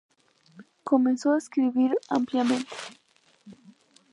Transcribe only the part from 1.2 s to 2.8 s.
a escribir ampliamente.